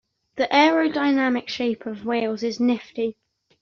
The 0.37 0.45
aerodynamic 0.51 1.47
shape 1.47 1.85
of 1.85 2.05
whales 2.07 2.41
is 2.41 2.59
nifty. 2.59 3.17